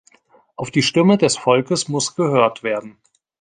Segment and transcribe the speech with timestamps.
[0.55, 2.97] Auf die Stimme des Volkes muss gehört werden.